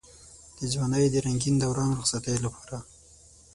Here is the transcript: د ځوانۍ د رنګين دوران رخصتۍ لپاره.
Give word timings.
د 0.57 0.59
ځوانۍ 0.73 1.05
د 1.11 1.15
رنګين 1.25 1.55
دوران 1.57 1.89
رخصتۍ 1.99 2.37
لپاره. 2.45 2.77